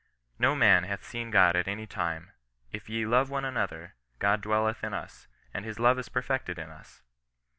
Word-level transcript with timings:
No 0.39 0.55
man 0.55 0.85
hath 0.85 1.05
seen 1.05 1.29
God 1.29 1.55
at 1.55 1.67
any 1.67 1.85
time. 1.85 2.31
If 2.71 2.87
we 2.87 3.05
love 3.05 3.29
one 3.29 3.45
another, 3.45 3.93
God 4.17 4.41
dwelleth 4.41 4.83
in 4.83 4.95
us, 4.95 5.27
and 5.53 5.63
his 5.63 5.77
love 5.77 5.99
is 5.99 6.09
perfected 6.09 6.57
in 6.57 6.71
us." 6.71 7.03